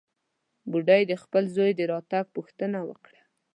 [0.69, 3.19] بوډۍ د خپل زوى د راتګ پوښتنه وکړه.